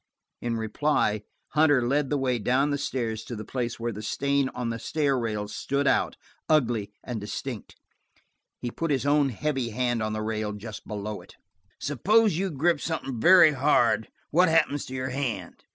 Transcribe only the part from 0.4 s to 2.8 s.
In reply Hunter led the way down the